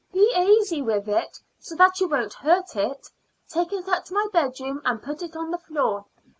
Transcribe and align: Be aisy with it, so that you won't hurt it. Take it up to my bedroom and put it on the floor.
Be 0.11 0.33
aisy 0.35 0.81
with 0.81 1.07
it, 1.07 1.41
so 1.59 1.75
that 1.75 1.99
you 2.01 2.07
won't 2.07 2.33
hurt 2.33 2.75
it. 2.75 3.09
Take 3.47 3.71
it 3.71 3.87
up 3.87 4.03
to 4.05 4.15
my 4.15 4.25
bedroom 4.33 4.81
and 4.83 4.99
put 4.99 5.21
it 5.21 5.35
on 5.35 5.51
the 5.51 5.59
floor. 5.59 6.05